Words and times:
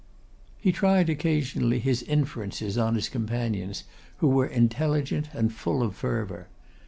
He 0.57 0.71
tried 0.71 1.11
occasionally 1.11 1.77
his 1.77 2.01
inferences 2.01 2.75
on 2.75 2.95
his 2.95 3.07
companions, 3.07 3.83
who 4.17 4.29
were 4.29 4.47
intelligent 4.47 5.29
and 5.31 5.53
full 5.53 5.83
of 5.83 5.95
fervour. 5.95 6.47